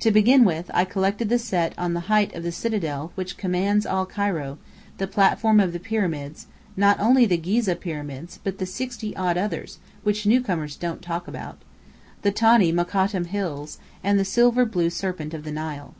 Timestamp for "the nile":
15.44-15.94